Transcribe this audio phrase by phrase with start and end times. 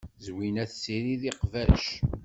[0.25, 1.85] Zwina tessirid iqbac.